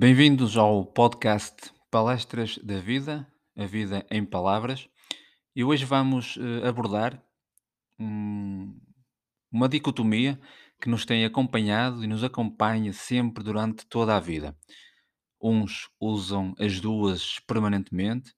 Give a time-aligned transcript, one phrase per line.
[0.00, 4.88] Bem-vindos ao podcast Palestras da Vida, a Vida em Palavras.
[5.54, 7.22] E hoje vamos eh, abordar
[7.98, 8.80] um-
[9.52, 10.40] uma dicotomia
[10.80, 14.56] que nos tem acompanhado e nos acompanha sempre durante toda a vida.
[15.38, 18.32] Uns usam as duas permanentemente,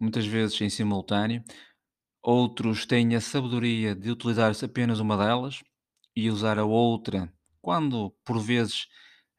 [0.00, 1.42] muitas vezes em simultâneo,
[2.22, 5.64] outros têm a sabedoria de utilizar apenas uma delas
[6.14, 7.28] e usar a outra
[7.60, 8.86] quando, por vezes,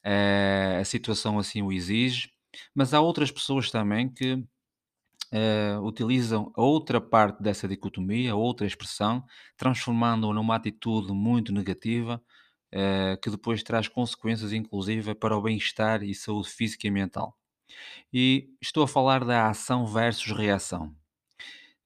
[0.04, 2.32] a situação assim o exige,
[2.76, 4.44] mas há outras pessoas também que
[5.32, 9.26] eh, utilizam outra parte dessa dicotomia, outra expressão,
[9.58, 12.22] transformando-a numa atitude muito negativa,
[12.72, 17.38] eh, que depois traz consequências, inclusive, para o bem-estar e saúde física e mental.
[18.14, 20.95] E estou a falar da ação versus reação.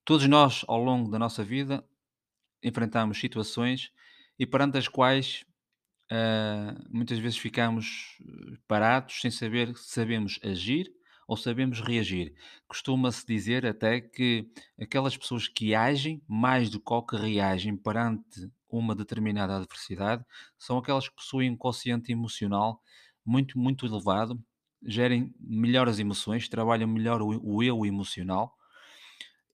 [0.04, 1.84] Todos nós, ao longo da nossa vida,
[2.62, 3.92] enfrentamos situações
[4.38, 5.44] e perante as quais
[6.14, 10.92] ah, muitas vezes ficamos eh, parados sem saber se sabemos agir
[11.26, 12.34] ou sabemos reagir.
[12.68, 18.94] Costuma-se dizer até que aquelas pessoas que agem mais do que, que reagem perante uma
[18.94, 20.22] determinada adversidade
[20.58, 22.82] são aquelas que possuem um quociente emocional
[23.24, 24.38] muito, muito elevado,
[24.84, 28.54] gerem melhores emoções, trabalham melhor o, o eu emocional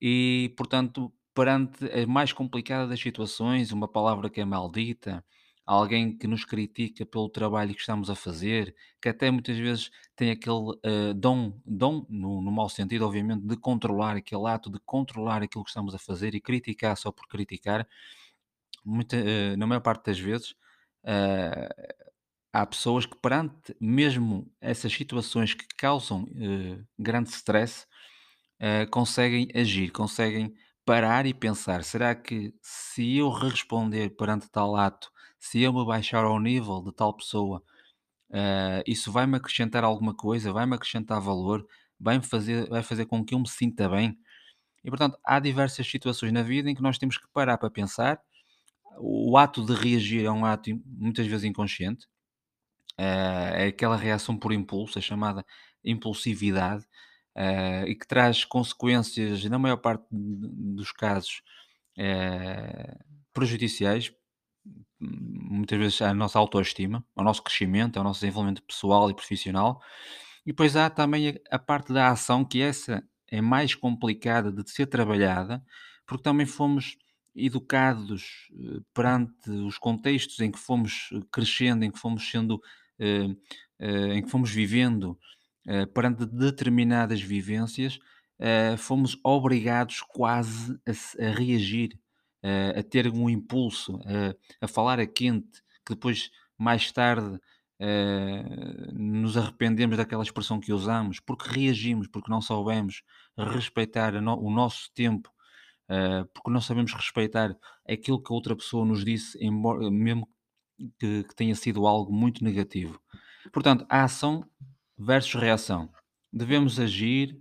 [0.01, 5.25] e, portanto, perante a mais complicada das situações, uma palavra que é maldita,
[5.69, 10.31] alguém que nos critica pelo trabalho que estamos a fazer, que até muitas vezes tem
[10.31, 15.43] aquele eh, dom, dom no, no mau sentido, obviamente, de controlar aquele ato, de controlar
[15.43, 17.87] aquilo que estamos a fazer e criticar só por criticar,
[18.85, 20.55] muita, eh, na maior parte das vezes,
[21.05, 21.69] eh,
[22.53, 26.27] há pessoas que perante mesmo essas situações que causam
[26.99, 27.87] grande stress,
[28.91, 35.61] conseguem agir, conseguem parar e pensar: será que se eu responder perante tal ato, se
[35.63, 37.63] eu me baixar ao nível de tal pessoa,
[38.33, 41.67] eh, isso vai-me acrescentar alguma coisa, vai-me acrescentar valor,
[42.01, 44.19] vai-me fazer, vai fazer com que eu me sinta bem?
[44.85, 48.21] E portanto, há diversas situações na vida em que nós temos que parar para pensar.
[49.01, 52.07] O ato de reagir é um ato muitas vezes inconsciente,
[52.99, 55.45] eh, é aquela reação por impulso, a chamada
[55.85, 56.85] impulsividade,
[57.37, 61.43] eh, e que traz consequências, na maior parte dos casos,
[63.33, 64.13] prejudiciais,
[65.01, 69.81] muitas vezes à nossa autoestima, ao nosso crescimento, ao nosso desenvolvimento pessoal e profissional.
[70.45, 74.69] E depois há também a, a parte da ação, que essa é mais complicada de
[74.71, 75.63] ser trabalhada,
[76.07, 76.97] porque também fomos
[77.35, 82.61] educados eh, perante os contextos em que fomos eh, crescendo, em que fomos sendo,
[82.99, 83.29] eh,
[84.17, 85.17] em que fomos vivendo,
[85.95, 87.99] perante determinadas vivências,
[88.79, 91.97] fomos obrigados quase a, a reagir,
[92.79, 97.39] a ter um impulso, eh, a falar a quente, que depois, mais tarde,
[97.81, 103.03] eh, nos arrependemos daquela expressão que usamos, porque reagimos, porque não soubemos
[103.37, 105.31] respeitar o nosso tempo,
[105.89, 107.57] eh, porque não sabemos respeitar
[107.89, 110.29] aquilo que a outra pessoa nos disse, embora, mesmo
[110.99, 113.01] que, que tenha sido algo muito negativo.
[113.53, 114.45] Portanto, a ação
[114.97, 115.91] versus reação.
[116.33, 117.41] Devemos agir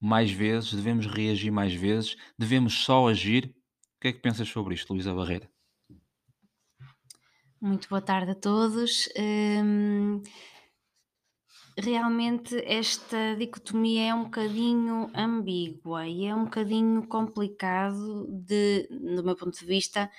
[0.00, 3.54] mais vezes, devemos reagir mais vezes, devemos só agir.
[3.96, 5.50] O que é que pensas sobre isto, Luísa Barreira?
[7.60, 9.08] Muito boa tarde a todos.
[9.18, 10.22] Hum,
[11.78, 19.34] realmente esta dicotomia é um bocadinho ambígua e é um bocadinho complicado de, do meu
[19.34, 20.10] ponto de vista,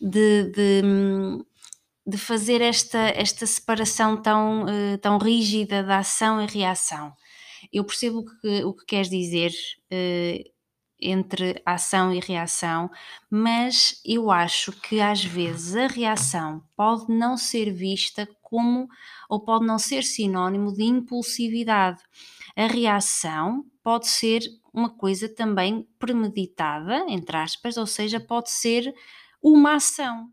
[0.00, 1.44] de, de, hum,
[2.06, 7.12] de fazer esta, esta separação tão, eh, tão rígida da ação e reação.
[7.72, 9.52] Eu percebo o que, o que queres dizer,
[9.90, 10.44] eh,
[11.00, 12.90] entre ação e reação,
[13.30, 18.88] mas eu acho que às vezes a reação pode não ser vista como
[19.28, 22.02] ou pode não ser sinónimo de impulsividade.
[22.56, 24.40] A reação pode ser
[24.72, 28.94] uma coisa também premeditada, entre aspas, ou seja, pode ser
[29.42, 30.30] uma ação.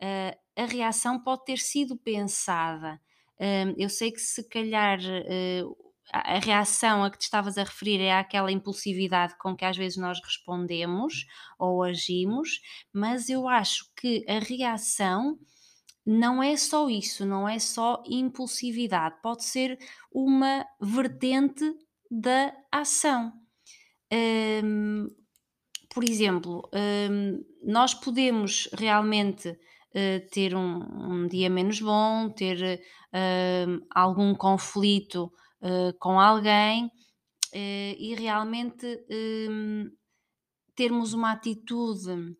[0.00, 3.00] Ah, a reação pode ter sido pensada.
[3.40, 5.62] Hum, eu sei que se calhar eh,
[6.12, 9.96] a reação a que te estavas a referir é àquela impulsividade com que às vezes
[9.96, 11.26] nós respondemos
[11.58, 12.60] ou agimos,
[12.92, 15.38] mas eu acho que a reação
[16.06, 19.78] não é só isso, não é só impulsividade, pode ser
[20.12, 21.64] uma vertente
[22.10, 23.32] da ação.
[24.62, 25.08] Hum,
[25.92, 26.68] por exemplo,
[27.10, 29.56] hum, nós podemos realmente
[29.94, 32.80] eh, ter um, um dia menos bom, ter
[33.66, 35.32] hum, algum conflito
[35.64, 36.90] eh, com alguém
[37.54, 38.86] eh, e realmente
[39.50, 39.90] hum,
[40.76, 42.36] termos uma atitude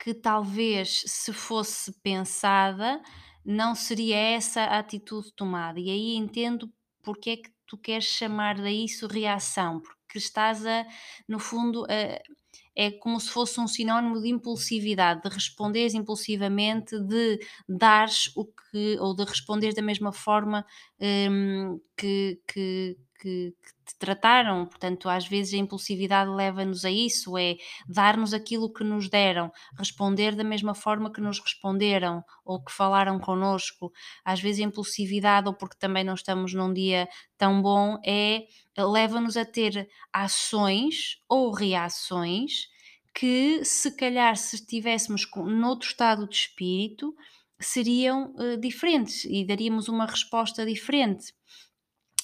[0.00, 3.00] que talvez se fosse pensada
[3.44, 5.78] não seria essa a atitude tomada.
[5.78, 6.68] E aí entendo
[7.04, 9.80] porque é que tu queres chamar a isso reação?
[9.80, 10.84] Porque estás a,
[11.28, 12.20] no fundo, a,
[12.78, 18.96] é como se fosse um sinónimo de impulsividade, de responderes impulsivamente, de dares o que,
[19.00, 20.64] ou de responder da mesma forma
[21.00, 24.66] hum, que, que, que, que te trataram.
[24.66, 27.56] Portanto, às vezes a impulsividade leva-nos a isso: é
[27.88, 33.18] dar-nos aquilo que nos deram, responder da mesma forma que nos responderam ou que falaram
[33.18, 33.90] connosco.
[34.24, 38.44] Às vezes a impulsividade, ou porque também não estamos num dia tão bom, é
[38.76, 42.68] leva-nos a ter ações ou reações
[43.14, 47.14] que, se calhar, se estivéssemos noutro estado de espírito,
[47.60, 51.32] seriam uh, diferentes e daríamos uma resposta diferente.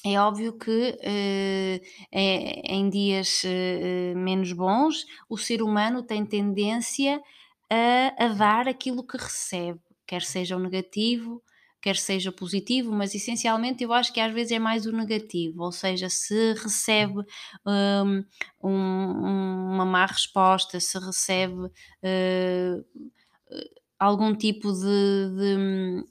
[0.07, 1.81] É óbvio que eh,
[2.13, 7.23] é, em dias eh, menos bons, o ser humano tem tendência
[7.71, 11.43] a, a dar aquilo que recebe, quer seja o negativo,
[11.81, 15.73] quer seja positivo, mas essencialmente eu acho que às vezes é mais o negativo, ou
[15.73, 17.23] seja, se recebe
[17.67, 18.25] hum,
[18.63, 22.85] um, uma má resposta, se recebe uh,
[23.99, 26.05] algum tipo de, de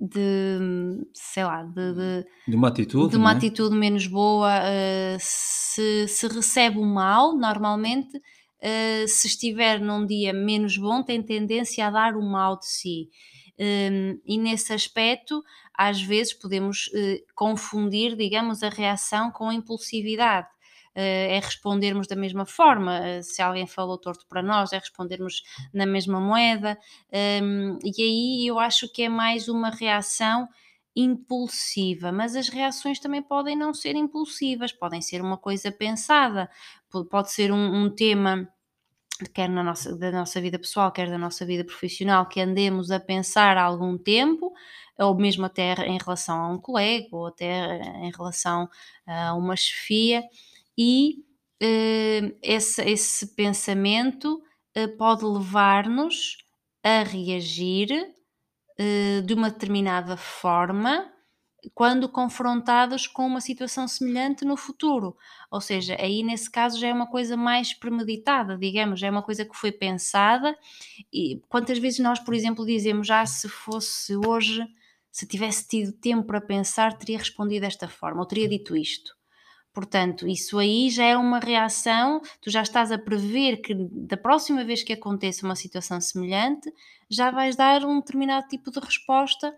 [0.00, 3.36] de, sei lá, de, de, de uma atitude, de uma é?
[3.36, 10.32] atitude menos boa, uh, se, se recebe o mal, normalmente, uh, se estiver num dia
[10.32, 13.08] menos bom, tem tendência a dar o mal de si.
[13.58, 15.42] Um, e nesse aspecto,
[15.74, 20.46] às vezes podemos uh, confundir, digamos, a reação com a impulsividade.
[20.98, 22.98] Uh, é respondermos da mesma forma.
[23.00, 26.76] Uh, se alguém falou torto para nós, é respondermos na mesma moeda.
[27.40, 30.48] Um, e aí eu acho que é mais uma reação
[30.96, 36.50] impulsiva, mas as reações também podem não ser impulsivas, podem ser uma coisa pensada,
[37.08, 38.48] pode ser um, um tema
[39.32, 43.00] quer na nossa, da nossa vida pessoal, quer da nossa vida profissional, que andemos a
[43.00, 44.52] pensar há algum tempo,
[44.98, 48.68] ou mesmo até em relação a um colega, ou até em relação
[49.06, 50.22] a uma chefia,
[50.78, 51.24] e
[51.60, 54.40] eh, esse, esse pensamento
[54.74, 56.38] eh, pode levar-nos
[56.84, 57.90] a reagir
[58.78, 61.12] eh, de uma determinada forma
[61.74, 65.16] quando confrontados com uma situação semelhante no futuro.
[65.50, 69.22] Ou seja, aí nesse caso já é uma coisa mais premeditada, digamos, já é uma
[69.22, 70.56] coisa que foi pensada.
[71.12, 74.64] E quantas vezes nós, por exemplo, dizemos já ah, se fosse hoje,
[75.10, 79.17] se tivesse tido tempo para pensar, teria respondido desta forma, ou teria dito isto.
[79.78, 84.64] Portanto, isso aí já é uma reação, tu já estás a prever que da próxima
[84.64, 86.68] vez que aconteça uma situação semelhante,
[87.08, 89.56] já vais dar um determinado tipo de resposta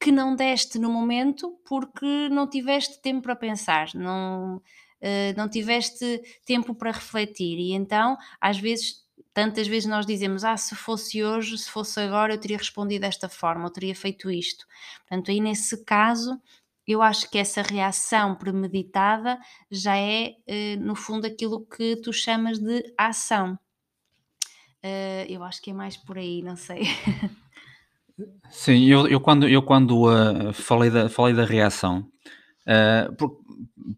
[0.00, 6.18] que não deste no momento porque não tiveste tempo para pensar, não, uh, não tiveste
[6.46, 7.58] tempo para refletir.
[7.58, 9.04] E então, às vezes,
[9.34, 13.28] tantas vezes nós dizemos: Ah, se fosse hoje, se fosse agora, eu teria respondido desta
[13.28, 14.66] forma, eu teria feito isto.
[15.06, 16.40] Portanto, aí nesse caso,
[16.88, 19.38] eu acho que essa reação premeditada
[19.70, 23.58] já é, uh, no fundo, aquilo que tu chamas de ação.
[24.82, 26.84] Uh, eu acho que é mais por aí, não sei.
[28.50, 32.10] Sim, eu, eu quando, eu quando uh, falei, da, falei da reação,
[32.66, 33.38] uh, por,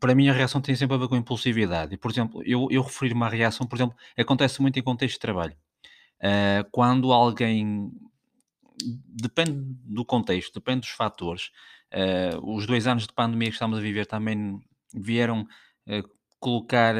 [0.01, 1.95] para mim a reação tem sempre a ver com impulsividade.
[1.95, 5.21] E, por exemplo, eu, eu referir-me à reação, por exemplo, acontece muito em contexto de
[5.21, 5.57] trabalho.
[6.19, 7.91] Uh, quando alguém.
[8.83, 9.53] Depende
[9.85, 11.51] do contexto, depende dos fatores.
[12.43, 14.61] Os dois anos de pandemia que estamos a viver também
[14.95, 15.47] vieram
[16.39, 16.95] colocar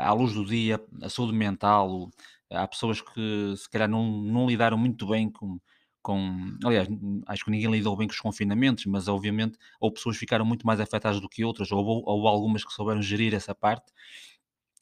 [0.00, 2.10] à luz do dia a saúde mental.
[2.50, 5.58] Há pessoas que se calhar não, não lidaram muito bem com,
[6.00, 6.56] com.
[6.64, 6.88] Aliás,
[7.26, 10.78] acho que ninguém lidou bem com os confinamentos, mas obviamente ou pessoas ficaram muito mais
[10.78, 13.92] afetadas do que outras, ou, ou algumas que souberam gerir essa parte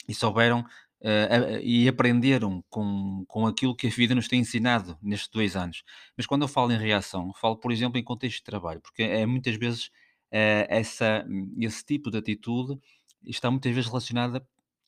[0.07, 0.67] e souberam
[1.01, 5.83] uh, e aprenderam com, com aquilo que a vida nos tem ensinado nestes dois anos.
[6.17, 9.27] Mas quando eu falo em reação, falo, por exemplo, em contexto de trabalho, porque é
[9.27, 11.25] muitas vezes uh, essa,
[11.59, 12.79] esse tipo de atitude
[13.25, 14.47] está muitas vezes relacionada,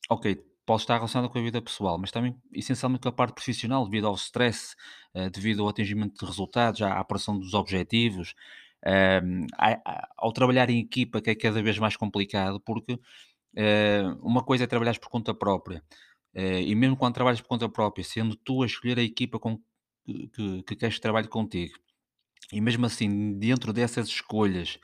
[0.09, 3.85] ok, pode estar relacionada com a vida pessoal, mas também essencialmente com a parte profissional,
[3.85, 4.75] devido ao stress,
[5.15, 8.35] uh, devido ao atingimento de resultados, à aparição dos objetivos,
[8.85, 9.47] uh,
[10.17, 12.99] ao trabalhar em equipa, que é cada vez mais complicado, porque
[14.21, 15.83] uma coisa é trabalhar por conta própria,
[16.33, 19.57] eh, e mesmo quando trabalhas por conta própria, sendo tu a escolher a equipa com
[20.05, 21.73] que, que, que queres que trabalhe contigo,
[22.51, 24.79] e mesmo assim, dentro dessas escolhas,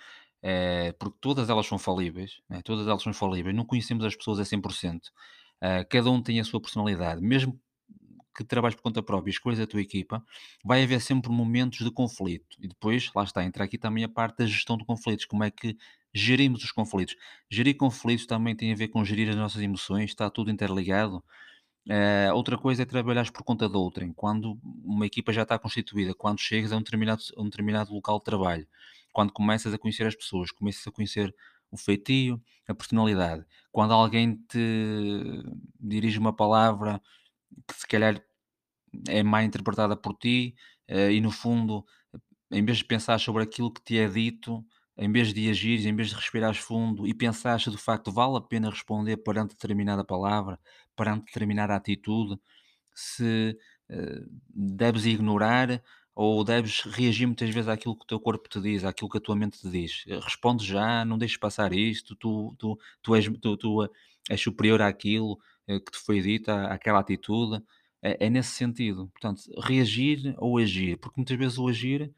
[0.99, 2.61] porque todas elas são falíveis, né?
[2.61, 5.11] todas elas são falíveis, não conhecemos as pessoas a 100%.
[5.63, 7.57] Uh, cada um tem a sua personalidade, mesmo
[8.35, 10.21] que trabalhes por conta própria e escolhas a tua equipa,
[10.65, 12.57] vai haver sempre momentos de conflito.
[12.59, 15.51] E depois, lá está, entra aqui também a parte da gestão de conflitos, como é
[15.51, 15.77] que
[16.13, 17.15] gerimos os conflitos.
[17.49, 21.23] Gerir conflitos também tem a ver com gerir as nossas emoções, está tudo interligado.
[21.87, 26.13] Uh, outra coisa é trabalhar por conta de outrem, quando uma equipa já está constituída,
[26.13, 28.67] quando chegas a um determinado, um determinado local de trabalho
[29.13, 31.33] quando começas a conhecer as pessoas, começas a conhecer
[31.71, 33.45] o feitio, a personalidade.
[33.71, 35.43] Quando alguém te
[35.79, 37.01] dirige uma palavra
[37.67, 38.21] que se calhar
[39.07, 40.55] é mal interpretada por ti,
[40.87, 41.85] eh, e no fundo,
[42.51, 44.65] em vez de pensar sobre aquilo que te é dito,
[44.97, 48.37] em vez de agires, em vez de respirares fundo e pensares se de facto vale
[48.37, 50.59] a pena responder perante determinada palavra,
[50.95, 52.39] perante determinada atitude,
[52.93, 53.57] se
[53.89, 54.21] eh,
[54.53, 55.81] deves ignorar
[56.15, 59.21] ou deves reagir muitas vezes àquilo que o teu corpo te diz, àquilo que a
[59.21, 60.03] tua mente te diz.
[60.07, 63.89] Eh, Responde já, não deixes passar isto, tu, tu, tu, és, tu, tu
[64.29, 67.63] és superior àquilo eh, que te foi dito, àquela atitude.
[68.01, 69.07] É, é nesse sentido.
[69.09, 72.13] Portanto, reagir ou agir, porque muitas vezes o agir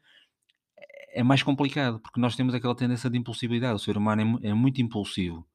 [1.12, 3.74] é mais complicado, porque nós temos aquela tendência de impulsividade.
[3.74, 5.46] O ser humano é, é muito impulsivo.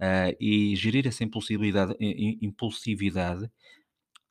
[0.00, 3.48] Ah, e gerir essa impulsividade, impulsividade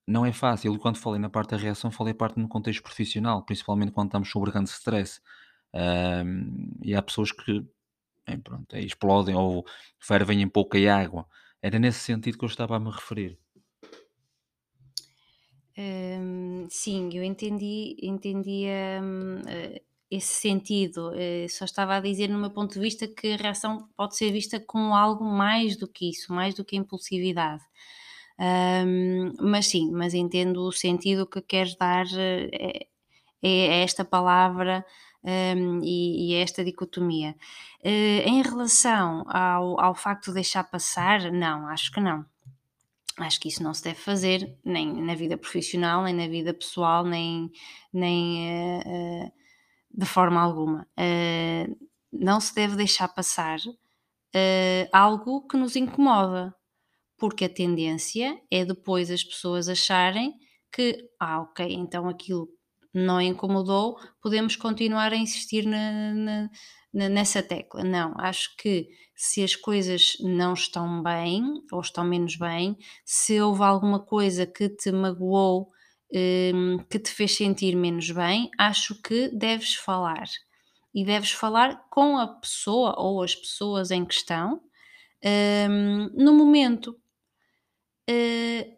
[0.07, 0.75] não é fácil.
[0.75, 4.29] E quando falei na parte da reação, falei parte no contexto profissional, principalmente quando estamos
[4.29, 5.21] sob grande stress.
[5.73, 7.65] Ahm, e há pessoas que
[8.43, 9.65] pronto, explodem ou
[9.99, 11.25] fervem em pouca água.
[11.61, 13.37] Era nesse sentido que eu estava a me referir.
[15.77, 18.65] Hum, sim, eu entendi, entendi
[19.01, 21.11] hum, eh, esse sentido.
[21.15, 24.31] eh, só estava a dizer, no meu ponto de vista, que a reação pode ser
[24.31, 27.63] vista como algo mais do que isso, mais do que a impulsividade.
[28.39, 32.49] Hum, mas sim, mas entendo o sentido que queres dar eh,
[33.43, 33.49] é,
[33.79, 34.85] é esta palavra
[35.23, 37.35] hum, e, e é esta dicotomia.
[37.83, 42.25] Eh, em relação ao, ao facto de deixar passar, não, acho que não.
[43.17, 47.03] Acho que isso não se deve fazer, nem na vida profissional, nem na vida pessoal,
[47.05, 47.51] nem,
[47.93, 49.31] nem eh,
[49.93, 50.87] de forma alguma.
[50.97, 51.67] Eh,
[52.11, 53.59] não se deve deixar passar
[54.33, 56.53] eh, algo que nos incomoda,
[57.17, 60.33] porque a tendência é depois as pessoas acharem
[60.71, 62.49] que, ah, ok, então aquilo
[62.93, 66.49] não incomodou, podemos continuar a insistir na, na-
[66.93, 67.83] na- nessa tecla.
[67.83, 73.63] Não, acho que se as coisas não estão bem ou estão menos bem, se houve
[73.63, 75.69] alguma coisa que te magoou,
[76.13, 80.25] hum, que te fez sentir menos bem, acho que deves falar.
[80.93, 84.61] E deves falar com a pessoa ou as pessoas em questão,
[85.69, 86.97] hum, no momento.
[88.07, 88.77] Eh,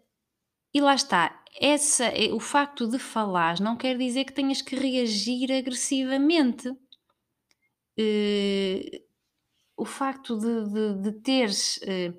[0.73, 4.75] e lá está, essa, eh, o facto de falar não quer dizer que tenhas que
[4.75, 6.69] reagir agressivamente.
[7.97, 9.03] Eh,
[9.77, 12.13] o facto de, de- de teres eh,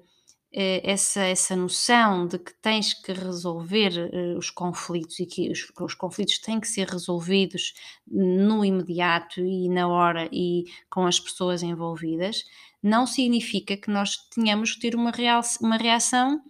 [0.85, 5.95] essa, essa noção de que tens que resolver eh, os conflitos e que os, os
[5.95, 7.75] conflitos têm que ser resolvidos
[8.07, 12.45] no imediato e na hora e com as pessoas envolvidas,
[12.81, 16.41] não significa que nós tenhamos que ter uma, real, uma reação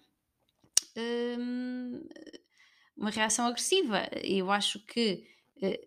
[0.97, 2.03] hum,
[2.97, 4.09] uma reação agressiva.
[4.23, 5.25] Eu acho que
[5.63, 5.81] eh,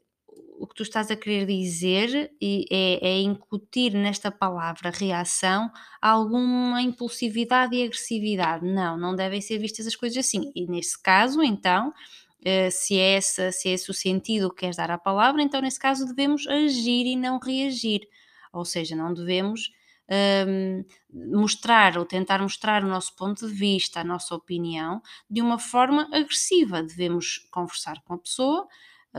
[0.59, 5.71] o que tu estás a querer dizer é, é incutir nesta palavra reação
[6.01, 8.65] alguma impulsividade e agressividade.
[8.65, 10.51] Não, não devem ser vistas as coisas assim.
[10.55, 11.93] E nesse caso, então,
[12.43, 15.79] eh, se, é se é esse o sentido que queres dar à palavra, então nesse
[15.79, 18.01] caso devemos agir e não reagir.
[18.51, 19.71] Ou seja, não devemos
[20.47, 20.83] hum,
[21.13, 26.07] mostrar ou tentar mostrar o nosso ponto de vista, a nossa opinião, de uma forma
[26.13, 26.81] agressiva.
[26.81, 28.67] Devemos conversar com a pessoa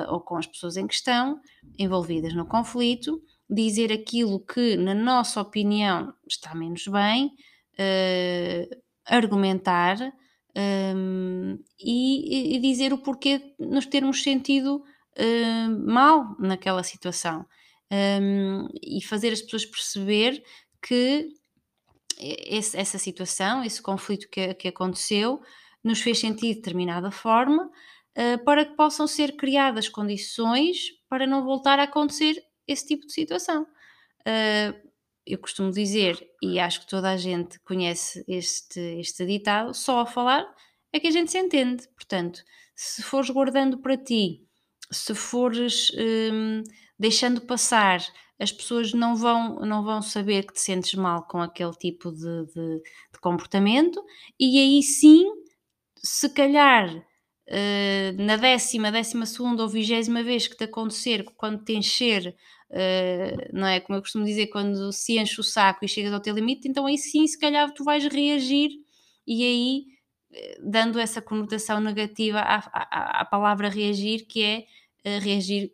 [0.09, 1.41] ou com as pessoas em questão
[1.79, 7.33] envolvidas no conflito, dizer aquilo que, na nossa opinião, está menos bem,
[7.79, 8.69] eh,
[9.07, 9.97] argumentar
[10.57, 14.83] hum, e, e dizer o porquê nos termos sentido
[15.17, 17.47] eh, mal naquela situação.
[17.91, 20.43] Hum, e fazer as pessoas perceber
[20.83, 21.29] que
[22.21, 25.41] esse- essa situação, esse conflito que, que aconteceu,
[25.85, 27.73] nos fez sentir de determinada forma, eh,
[28.45, 33.67] para que possam ser criadas condições para não voltar a acontecer esse tipo de situação.
[34.27, 34.75] Eh,
[35.27, 40.07] eu costumo dizer, e acho que toda a gente conhece este, este ditado, só a
[40.07, 40.47] falar
[40.93, 41.87] é que a gente se entende.
[41.95, 42.41] Portanto,
[42.75, 44.47] se fores guardando para ti,
[44.91, 45.91] se fores
[46.33, 46.63] hum,
[46.99, 48.01] deixando passar
[48.41, 52.47] as pessoas não vão, não vão saber que te sentes mal com aquele tipo de,
[52.55, 52.83] de-
[53.13, 54.01] de comportamento,
[54.39, 55.25] e aí sim,
[56.03, 57.05] se calhar
[57.51, 62.37] eh, na décima, décima segunda ou vigésima vez que te acontecer, quando te encher,
[62.71, 63.81] eh, não é?
[63.81, 66.87] Como eu costumo dizer, quando se enche o saco e chegas ao teu limite, então
[66.87, 68.71] aí sim, se calhar tu vais reagir
[69.27, 69.87] e aí
[70.33, 74.67] eh, dando essa conotação negativa à, à, à palavra reagir, que é
[75.21, 75.71] reagir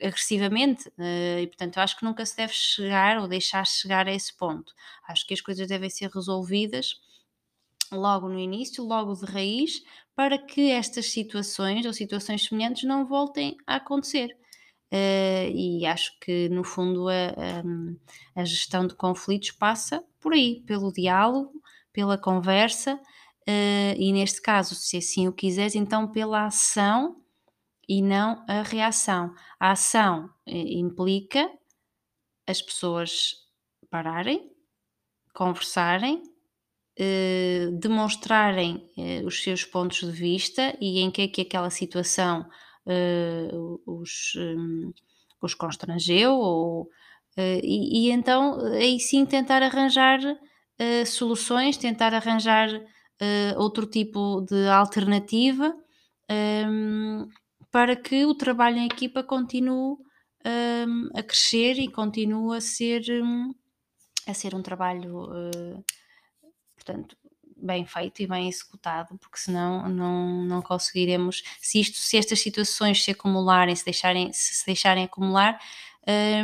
[0.00, 4.34] agressivamente, e portanto eu acho que nunca se deve chegar ou deixar chegar a esse
[4.36, 4.72] ponto.
[5.06, 6.94] Acho que as coisas devem ser resolvidas
[7.96, 9.82] logo no início, logo de raiz,
[10.14, 14.36] para que estas situações ou situações semelhantes não voltem a acontecer.
[14.92, 17.12] eh, e acho que no fundo a,
[18.36, 21.52] a, a gestão de conflitos passa por aí, pelo diálogo,
[21.92, 23.00] pela conversa
[23.46, 27.16] eh, e neste caso, se assim o quiseres, então pela ação
[27.88, 29.34] e não a reação.
[29.60, 31.50] A ação eh, implica
[32.46, 33.34] as pessoas
[33.90, 34.50] pararem,
[35.34, 36.22] conversarem,
[37.04, 42.46] eh, demonstrarem eh, os seus pontos de vista e em que é que aquela situação
[42.86, 43.50] eh,
[43.84, 44.92] os, hum,
[45.40, 46.88] os constrangeu ou,
[47.36, 50.20] e, e então aí sim tentar arranjar
[51.06, 52.68] soluções, tentar arranjar
[53.56, 55.74] outro tipo de alternativa
[56.68, 57.28] hum,
[57.70, 59.96] para que o trabalho em equipa continue
[60.86, 63.02] hum, a crescer e continue a ser,
[64.28, 65.28] a ser um trabalho,
[66.82, 67.16] portanto,
[67.56, 73.02] bem feito e bem executado, porque senão não, não conseguiremos, se isto, se estas situações
[73.02, 75.58] se acumularem, se deixarem, se, deixarem acumular,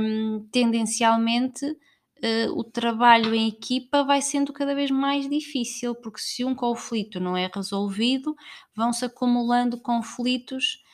[0.00, 6.44] hum, tendencialmente uh, o trabalho em equipa vai sendo cada vez mais difícil, porque se
[6.44, 8.36] um conflito não é resolvido,
[8.74, 10.84] vão-se acumulando conflitos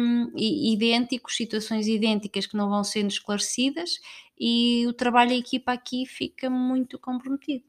[0.00, 4.00] um, idênticos, situações idênticas que não vão sendo esclarecidas
[4.40, 7.67] e o trabalho em equipa aqui fica muito comprometido.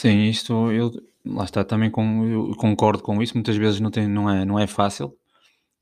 [0.00, 0.90] Sim, isto eu
[1.24, 4.58] lá está também com eu concordo com isso, muitas vezes não tem não é não
[4.58, 5.16] é fácil,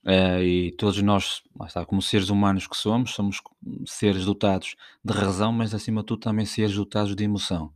[0.07, 3.41] eh, e todos nós, lá está, como seres humanos que somos, somos
[3.87, 7.73] seres dotados de razão, mas acima de tudo também seres dotados de emoção.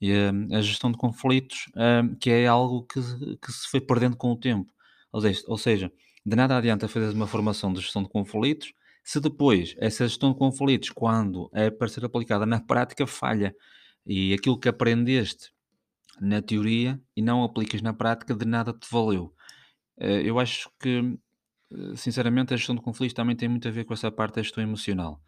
[0.00, 3.00] E, eh, a gestão de conflitos, eh, que é algo que
[3.42, 4.72] que se foi perdendo com o tempo.
[5.12, 5.92] Ou seja ou seja,
[6.26, 8.72] de nada adianta fazeres uma formação de gestão de conflitos,
[9.04, 13.54] se depois essa gestão de conflitos, quando é para ser aplicada na prática, falha.
[14.06, 15.50] E aquilo que aprendeste
[16.20, 19.34] na teoria e não aplicas na prática, de nada te valeu.
[19.98, 21.18] Eh, eu acho que,
[21.72, 24.42] eh, sinceramente, a gestão de conflitos também tem muito a ver com essa parte da
[24.42, 25.20] gestão emocional.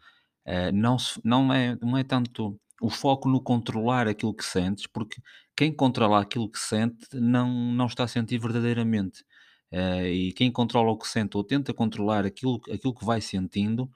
[0.45, 4.87] Eh, não, se- não, é, não é tanto o foco no controlar aquilo que sentes,
[4.87, 5.21] porque
[5.57, 9.23] quem controla aquilo que sente não, não está a sentir verdadeiramente.
[9.73, 13.89] e quem controla o que sente ou tenta controlar aquilo, aquilo que vai sentindo,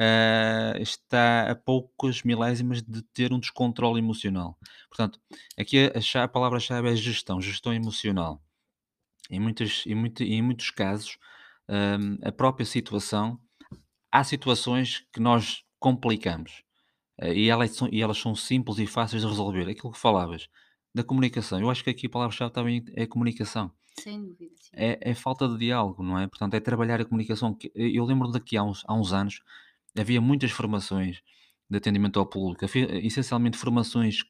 [0.00, 4.58] ah, está a poucas milésimas de ter um descontrole emocional.
[4.88, 5.20] Portanto,
[5.58, 8.42] aqui a, a cha- a palavra-chave é gestão, gestão emocional.
[9.30, 11.18] Em, muitas, em, muito- em muitos casos,
[11.68, 13.38] hum, a própria situação,
[14.12, 16.62] há situações que nós complicamos
[17.20, 19.68] eh, e, elas são, e elas são simples e fáceis de resolver.
[19.68, 20.48] Aquilo que falavas
[20.94, 23.72] da comunicação, eu acho que aqui a palavra-chave também é comunicação.
[23.98, 24.50] Sem dúvida.
[24.72, 26.26] É, é falta de diálogo, não é?
[26.28, 27.56] Portanto, é trabalhar a comunicação.
[27.74, 29.40] Eu lembro daqui há uns, há uns anos
[29.98, 31.20] havia muitas formações
[31.68, 34.24] de atendimento ao público, havia essencialmente formações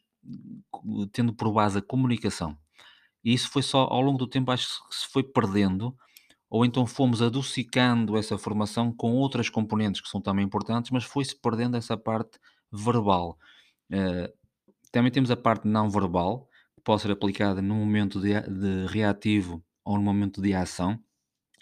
[1.13, 2.57] tendo por base a comunicação.
[3.25, 5.97] E isso foi só ao longo do tempo, acho que se foi perdendo,
[6.49, 11.39] ou então fomos adocicando essa formação com outras componentes que são também importantes, mas foi-se
[11.41, 12.39] perdendo essa parte
[12.73, 13.39] verbal.
[13.91, 14.33] Eh,
[14.93, 19.63] também temos a parte não verbal, que pode ser aplicada num momento de, de reativo
[19.85, 20.99] ou num momento de ação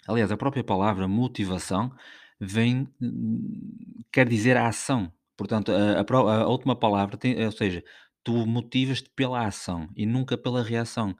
[0.09, 1.91] Aliás, a própria palavra motivação
[2.39, 2.87] vem,
[4.11, 5.11] quer dizer a ação.
[5.37, 7.83] Portanto, a, a a última palavra tem, ou seja,
[8.23, 11.15] tu motivas-te pela ação e nunca pela reação.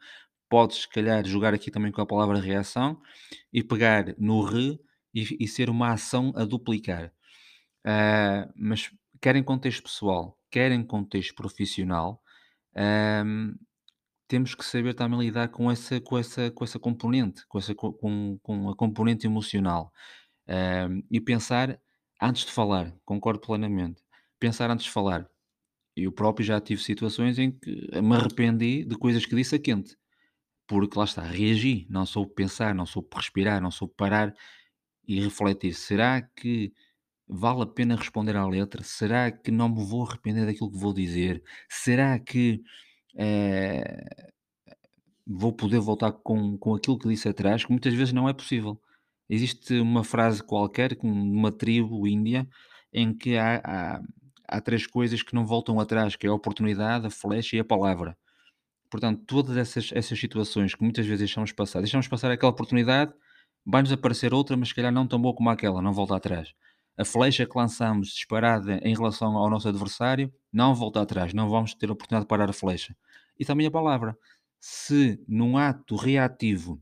[0.50, 3.00] Podes, se calhar, jogar aqui também com a palavra reação
[3.54, 4.80] e pegar no re
[5.14, 7.14] e, e ser uma ação a duplicar.
[7.86, 12.22] Ah, mas quer em contexto pessoal, quer em contexto profissional,
[13.26, 13.56] hum,
[14.28, 17.94] temos que saber também lidar com essa com essa com essa componente, com essa co
[17.94, 19.92] com com a componente emocional,
[20.50, 21.80] hã, e pensar
[22.22, 24.04] antes de falar, concordo plenamente.
[24.40, 25.30] Pensar antes de falar.
[25.96, 29.98] Eu próprio já tive situações em que me arrependi de coisas que disse a quente,
[30.68, 34.36] porque lá está, reagi, não soube pensar, não soube respirar, não soube parar
[35.08, 36.74] e refletir: "Será que
[37.28, 38.84] vale a pena responder à letra?
[38.84, 41.44] Será que não me vou arrepender daquilo que vou dizer?
[41.70, 42.64] Será que,
[43.18, 44.06] eh"
[45.28, 48.82] Vou poder voltar com com aquilo que disse atrás, que muitas vezes não é possível.
[49.30, 52.48] Existe uma frase qualquer, uma tribo índia,
[52.94, 54.02] em que há há
[54.48, 57.66] há 3 coisas que não voltam atrás, que é a oportunidade, a flecha e a
[57.66, 58.18] palavra.
[58.90, 63.14] Portanto, todas essas essas situações que muitas vezes deixamos passar, deixamos passar aquela oportunidade,
[63.66, 66.54] vai-nos aparecer outra, mas se calhar não tão boa como aquela, não volta atrás.
[66.98, 71.74] A flecha que lançamos disparada em relação ao nosso adversário, não volta atrás, não vamos
[71.76, 72.96] ter a oportunidade de parar a flecha.
[73.40, 74.18] E também a palavra.
[74.60, 76.82] Se num ato reativo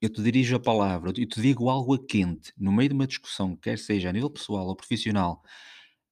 [0.00, 3.06] eu te dirijo a palavra e te digo algo a quente, no meio de uma
[3.06, 5.42] discussão, quer seja a nível pessoal ou profissional,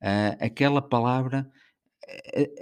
[0.03, 1.51] ah, aquela palavra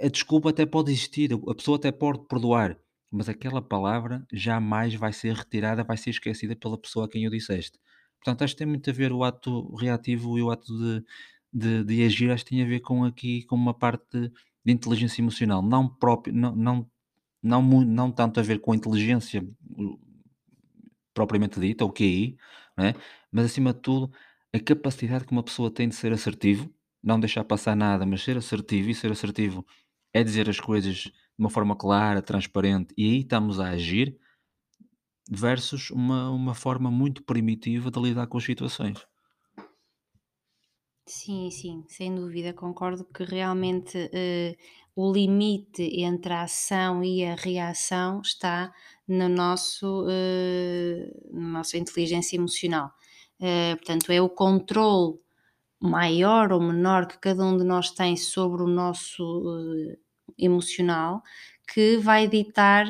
[0.01, 2.77] a a desculpa até pode existir, a pessoa até pode perdoar,
[3.11, 7.31] mas aquela palavra jamais vai ser retirada, vai ser esquecida pela pessoa a quem o
[7.31, 7.79] disseste.
[8.19, 11.03] Portanto, acho que tem muito a ver o ato reativo e o ato de
[11.53, 14.31] de de agir, acho que tem a ver com aqui com uma parte de
[14.65, 16.91] de inteligência emocional, não próprio não não
[17.43, 19.41] não não tanto a ver com a inteligência,
[21.17, 22.37] propriamente dita, o QI,
[22.77, 22.93] não é,
[23.31, 24.11] mas acima de tudo,
[24.53, 26.71] a capacidade que uma pessoa tem de ser assertivo,
[27.03, 29.65] não deixar passar nada, mas ser assertivo, e ser assertivo
[30.13, 34.15] é dizer as coisas de uma forma clara, transparente, e aí estamos a agir,
[35.29, 39.05] versus uma uma forma muito primitiva de lidar com as situações.
[41.09, 44.57] Sim, sim, sem dúvida, concordo que realmente, eh,
[44.93, 48.73] o limite entre a ação e a reação está
[49.07, 52.91] no nosso, eh, na nossa inteligência emocional.
[53.39, 55.17] Eh, portanto, é o controle
[55.81, 59.23] maior ou menor que cada um de nós tem sobre o nosso,
[59.93, 59.97] eh,
[60.37, 61.23] emocional,
[61.73, 62.85] que vai ditar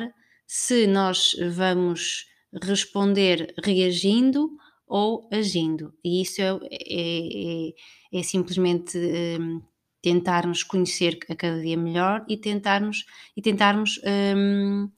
[0.46, 2.26] se nós vamos
[2.62, 4.50] responder reagindo
[4.88, 5.92] ou agindo.
[6.04, 7.72] E isso é, é, é
[8.10, 9.60] é simplesmente hum,
[10.00, 13.04] tentarmos conhecer a cada dia melhor e tentarmos,
[13.36, 14.00] e tentarmos
[14.34, 14.90] hum,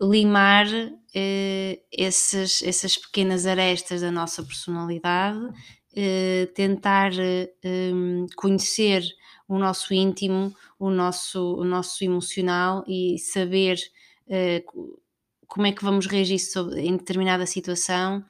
[0.00, 0.66] limar
[1.14, 5.40] eh, esses, essas pequenas arestas da nossa personalidade,
[5.96, 7.10] eh, tentar
[7.64, 9.02] hum, conhecer
[9.48, 13.78] o nosso íntimo, o nosso, o nosso emocional e saber
[14.28, 14.62] eh,
[15.46, 18.24] como é que vamos reagir sobre, em determinada situação.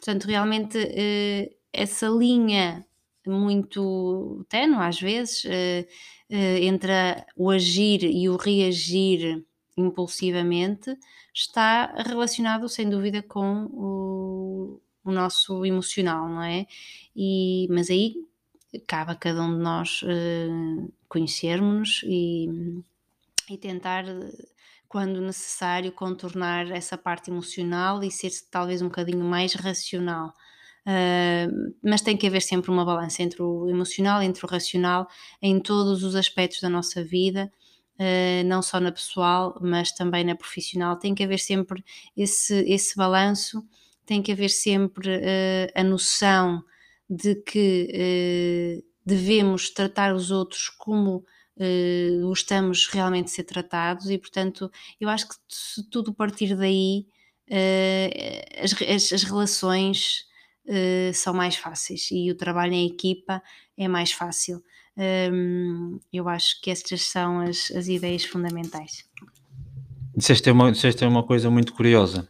[0.00, 2.86] Portanto, realmente eh, essa linha
[3.26, 5.86] muito ténue às vezes, eh,
[6.30, 6.90] eh, entre
[7.36, 9.44] o agir e o reagir
[9.76, 10.96] impulsivamente,
[11.34, 16.66] está relacionado sem dúvida com o, o nosso emocional, não é?
[17.14, 18.14] E, mas aí
[18.86, 22.48] cabe a cada um de nós uh, conhecermos e,
[23.50, 24.04] e tentar,
[24.90, 30.34] quando necessário, contornar essa parte emocional e ser talvez um bocadinho mais racional.
[30.84, 35.06] Uh, mas tem que haver sempre uma balança entre o emocional, entre o racional,
[35.40, 37.48] em todos os aspectos da nossa vida,
[38.00, 40.98] uh, não só na pessoal, mas também na profissional.
[40.98, 41.84] Tem que haver sempre
[42.16, 43.64] esse, esse balanço,
[44.04, 46.64] tem que haver sempre uh, a noção
[47.08, 51.24] de que devemos tratar os outros como
[52.22, 54.70] gostamos realmente de ser tratados e, portanto,
[55.00, 57.06] eu acho que se tudo partir daí,
[57.50, 60.26] uh, as, as, as, relações
[60.66, 63.42] uh, são mais fáceis e o trabalho em equipa
[63.76, 64.62] é mais fácil.
[64.96, 69.04] Um, eu acho que estas são as, as ideias fundamentais.
[70.16, 72.28] Disseste uma, disseste uma coisa muito curiosa.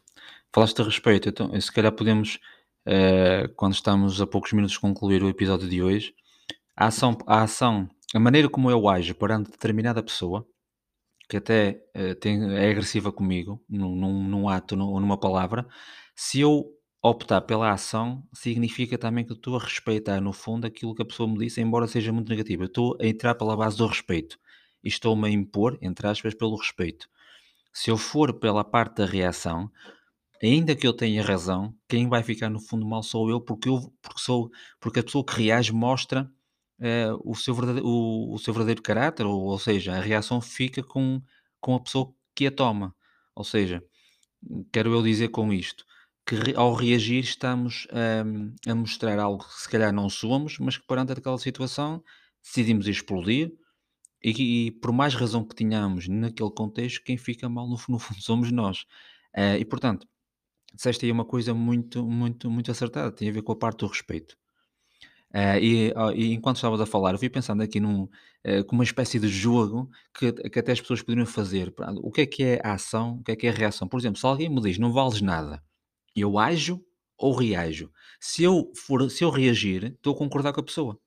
[0.53, 2.39] Falaste a respeito, então, se calhar podemos,
[2.87, 6.15] uh, quando estamos a poucos minutos concluir o episódio de hoje,
[6.77, 10.47] a ação, a ação, a maneira como eu ajo perante determinada pessoa,
[11.29, 15.67] que até uh, tem, é agressiva comigo, num, num, num ato ou numa palavra,
[16.15, 16.67] se eu
[17.03, 21.29] optar pela ação significa também que estou a respeitar, no fundo, aquilo que a pessoa
[21.29, 22.65] me disse, embora seja muito negativo.
[22.65, 24.39] Eu estou a entrar pela base do respeito
[24.85, 27.09] e estou-me a impor, entre aspas, pelo respeito.
[27.73, 29.71] Se eu for pela parte da reação,
[30.43, 33.93] ainda que eu tenha razão, quem vai ficar no fundo mal sou eu, porque, eu,
[34.03, 36.31] porque, sou, porque a pessoa que reage mostra
[36.81, 40.83] uh, o, seu verdadeiro, o, o, seu verdadeiro caráter, ou, ou seja, a reação fica
[40.83, 41.23] com,
[41.61, 42.95] com a pessoa que a toma.
[43.35, 43.83] Ou seja,
[44.73, 45.85] quero eu dizer com isto
[46.27, 47.87] que ao reagir estamos
[48.67, 52.03] a, mostrar algo que se calhar não somos, mas que perante aquela situação
[52.43, 53.53] decidimos explodir
[54.23, 58.23] e, e, por mais razão que tenhamos naquele contexto, quem fica mal no, no fundo
[58.23, 58.83] somos nós.
[59.37, 60.07] Uh, e portanto,
[60.75, 63.87] disseste aí uma coisa muito, muito, muito acertada, tem a ver com a parte do
[63.87, 64.37] respeito.
[65.33, 68.11] Uh, e, uh, e, enquanto estavas a falar, eu fui pensando aqui num, uh,
[68.73, 71.73] uma espécie de jogo que, que até as pessoas poderiam fazer.
[72.03, 73.19] O que é que é a ação?
[73.21, 73.87] O que é que é a reação?
[73.87, 75.63] Por exemplo, se alguém me diz não vales nada,
[76.17, 76.85] eu ajo
[77.17, 77.93] ou reajo?
[78.21, 80.99] Se eu, for, se eu reagir, estou a concordar com a pessoa.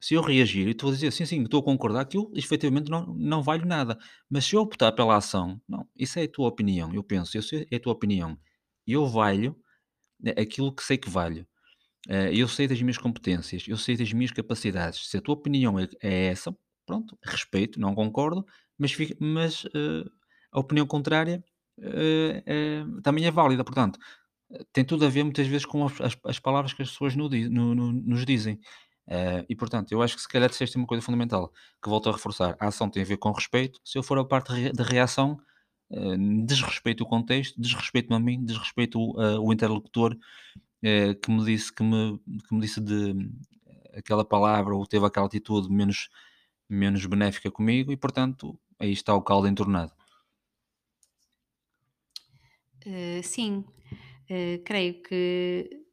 [0.00, 3.06] Se eu reagir estou a dizer sim, sim, estou a concordar que eu efetivamente não,
[3.14, 3.98] não valho nada.
[4.28, 6.92] Mas se eu optar pela ação, não, isso é a tua opinião.
[6.92, 8.38] Eu penso, isso é a tua opinião.
[8.86, 9.56] Eu valho
[10.20, 11.46] né, aquilo que sei que valho.
[12.08, 15.08] Eh, eu sei das minhas competências, eu sei das minhas capacidades.
[15.08, 16.54] Se a tua opinião é, é essa,
[16.86, 18.44] pronto, respeito, não concordo,
[18.78, 20.10] mas, fica, mas uh,
[20.52, 21.42] a opinião contrária
[21.78, 23.64] uh, também é válida.
[23.64, 23.98] Portanto,
[24.72, 27.74] tem tudo a ver muitas vezes com as, as palavras que as pessoas no, no,
[27.74, 28.60] no, nos dizem.
[29.48, 32.56] E portanto, eu acho que se calhar disseste uma coisa fundamental que volto a reforçar:
[32.60, 33.80] a ação tem a ver com respeito.
[33.84, 35.38] Se eu for a parte da reação,
[36.46, 40.16] desrespeito o contexto, desrespeito-me a mim, desrespeito o interlocutor
[41.22, 43.14] que, me disse, que, me, que me disse de
[43.94, 46.08] aquela palavra ou teve aquela atitude menos,
[46.68, 49.92] menos benéfica comigo, e portanto, aí está o caldo entornado.
[53.22, 53.64] sim,
[54.30, 55.84] Uh, creio que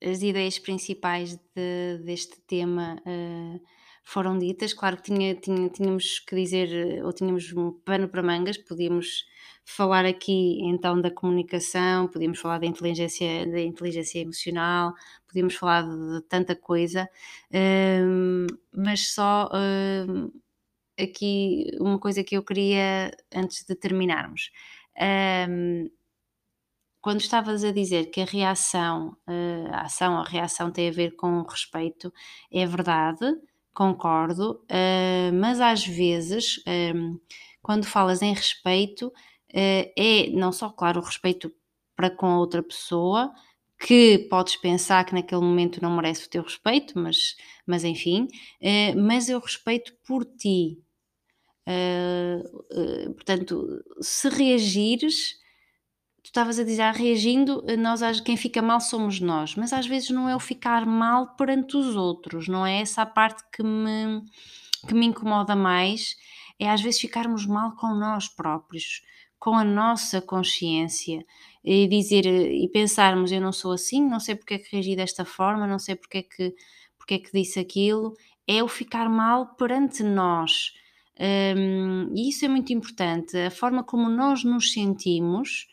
[0.00, 3.60] as ideias principais de, deste tema uh,
[4.02, 4.72] foram ditas.
[4.74, 9.24] Claro que tinha, tinha, tínhamos que dizer, ou tínhamos um pano para mangas, podíamos
[9.64, 14.92] falar aqui então da comunicação, podíamos falar da inteligência, da inteligência emocional,
[15.26, 17.08] podíamos falar de, de tanta coisa,
[17.50, 20.32] uh, mas só uh,
[21.00, 24.50] aqui uma coisa que eu queria antes de terminarmos.
[25.48, 25.90] Um,
[27.00, 31.16] quando estavas a dizer que a reação, uh, a ação, a reação tem a ver
[31.16, 32.12] com respeito,
[32.52, 33.26] é verdade,
[33.74, 36.62] concordo, uh, mas às vezes,
[36.94, 37.18] um,
[37.62, 41.52] quando falas em respeito, uh, é não só, claro, o respeito
[41.96, 43.32] para com a outra pessoa,
[43.78, 48.28] que podes pensar que naquele momento não merece o teu respeito, mas, mas enfim,
[48.96, 50.78] mas eu respeito por ti,
[51.68, 55.36] Uh, portanto, se reagires,
[56.32, 60.26] estavas a dizer, ah, reagindo, nós, quem fica mal somos nós, mas às vezes não
[60.26, 64.22] é o ficar mal perante os outros, não é essa a parte que me,
[64.88, 66.16] que me incomoda mais,
[66.58, 69.02] é às vezes ficarmos mal com nós próprios,
[69.38, 71.22] com a nossa consciência
[71.62, 75.26] e dizer e pensarmos eu não sou assim, não sei porque é que reagi desta
[75.26, 76.54] forma, não sei porque é que,
[76.96, 78.14] porque é que disse aquilo,
[78.46, 80.72] é o ficar mal perante nós.
[81.20, 85.66] Um, e isso é muito importante, a forma como nós nos sentimos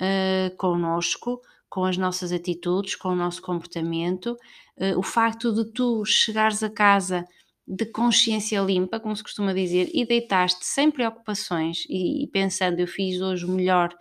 [0.00, 4.36] uh, connosco, com as nossas atitudes, com o nosso comportamento,
[4.76, 7.26] uh, o facto de tu chegares a casa
[7.66, 12.86] de consciência limpa, como se costuma dizer, e deitaste sem preocupações e, e pensando eu
[12.86, 13.92] fiz hoje o melhor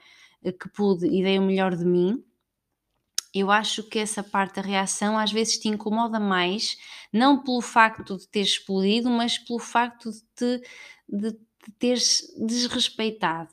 [0.43, 2.23] eh, que pude e dei o melhor de mim,
[3.34, 6.77] eu acho que essa parte da reação às vezes te incomoda mais,
[7.12, 10.62] não pelo facto de teres explodido, mas pelo facto de te
[11.10, 13.51] de, de teres desrespeitado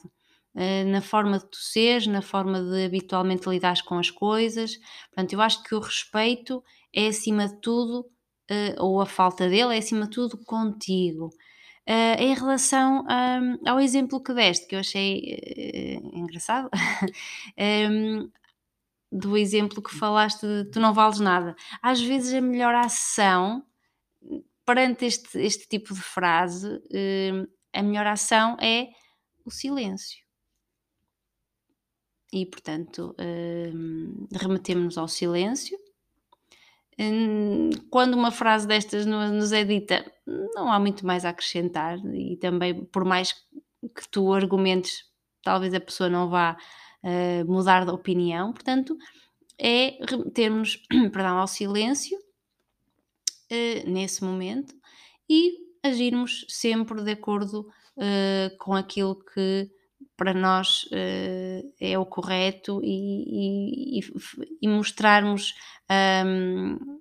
[0.55, 4.79] na forma de tu seres, na forma de habitualmente lidares com as coisas.
[5.07, 6.63] Portanto, eu acho que o respeito
[6.95, 8.01] é acima de tudo,
[8.51, 11.31] uh, ou a falta dele, é acima de tudo contigo.
[11.89, 15.41] Uh, em relação um, ao exemplo que deste, que eu achei
[16.13, 16.71] engraçado,
[17.91, 18.31] um,
[19.11, 21.57] do exemplo que falaste de tu não vales nada.
[21.83, 23.65] Às vezes a melhor ação
[24.65, 28.89] perante este, este tipo de frase, uh, a melhor ação é
[29.45, 30.23] o silêncio.
[32.33, 35.79] E, portanto, uh, remetemos-nos ao silêncio.
[36.99, 40.11] Uh, quando uma frase destas nos é dita,
[40.55, 45.05] não há muito mais a acrescentar, e também, por mais que tu argumentes,
[45.43, 46.57] talvez a pessoa não vá
[47.03, 48.97] uh, mudar de opinião, portanto,
[49.59, 54.75] é remetermos perdão, ao silêncio uh, nesse momento
[55.29, 59.71] e agirmos sempre de acordo uh, com aquilo que
[60.17, 64.01] para nós uh, é o correto e, e,
[64.61, 65.55] e mostrarmos.
[66.25, 67.01] Um,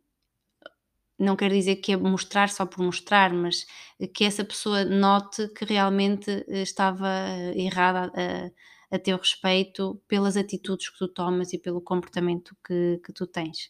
[1.19, 3.67] não quer dizer que é mostrar só por mostrar, mas
[4.13, 7.07] que essa pessoa note que realmente estava
[7.55, 13.13] errada a, a teu respeito pelas atitudes que tu tomas e pelo comportamento que, que
[13.13, 13.69] tu tens.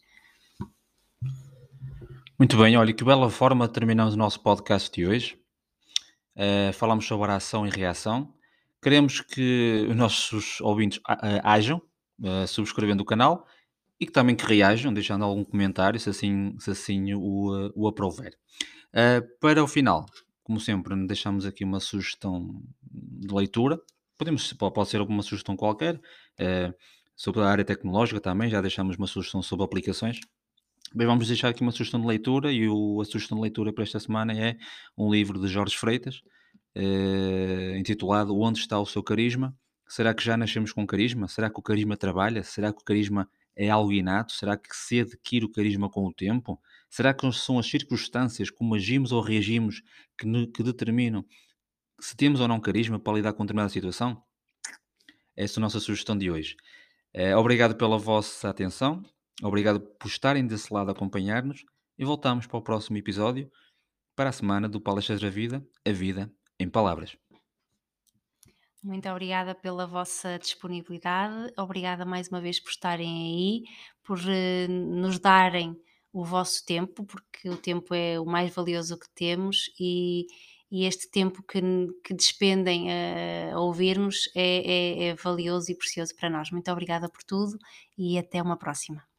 [2.40, 5.40] Muito bem, olha, que bela forma terminamos o nosso podcast de hoje.
[6.36, 8.34] Uh, falamos sobre a ação e reação.
[8.82, 11.00] Queremos que os nossos ouvintes
[11.44, 11.82] ajam,
[12.20, 13.46] uh, subscrevendo o canal
[14.00, 17.88] e que também que reajam, deixando algum comentário, se assim, se assim o, uh, o
[17.88, 18.36] aprouver.
[19.40, 20.06] para o final,
[20.44, 23.80] como sempre, deixamos aqui uma sugestão de leitura.
[24.18, 26.00] Podemos, pode ser alguma sugestão qualquer.
[27.16, 30.20] sobre a área tecnológica também, já deixamos uma sugestão sobre aplicações.
[30.94, 33.84] Bem, vamos deixar aqui uma sugestão de leitura e o, a sugestão de leitura para
[33.84, 34.58] esta semana é
[34.98, 36.22] um livro de Jorge Freitas,
[36.76, 39.56] eh, intitulado Onde está o seu carisma?
[39.88, 41.28] Será que já nascemos com carisma?
[41.28, 42.44] Será que o carisma trabalha?
[42.44, 44.32] Será que o carisma é algo inato?
[44.32, 46.62] Será que se adquire o carisma com o tempo?
[46.90, 49.82] Será que são as circunstâncias, como agimos ou reagimos,
[50.18, 51.26] que, que determinam
[52.00, 54.24] se temos ou não carisma para lidar com determinada situação?
[55.36, 56.56] Essa é a nossa sugestão de hoje.
[57.14, 59.04] Eh, obrigado pela vossa atenção.
[59.44, 61.66] Obrigado por estarem desse lado a acompanhar-nos
[61.98, 63.52] e voltamos para o próximo episódio
[64.16, 66.32] para a semana do Palestras da Vida, a vida
[66.62, 67.18] em palavras.
[68.84, 73.64] Muito obrigada pela vossa disponibilidade, obrigada mais uma vez por estarem aí,
[74.04, 75.80] por uh, nos darem
[76.12, 80.26] o vosso tempo, porque o tempo é o mais valioso que temos e,
[80.72, 81.62] e este tempo que,
[82.04, 86.50] que despendem a, a ouvir-nos é, é, é valioso e precioso para nós.
[86.50, 87.58] Muito obrigada por tudo
[87.98, 89.11] e até uma próxima.